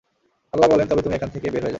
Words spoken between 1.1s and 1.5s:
এখান থেকে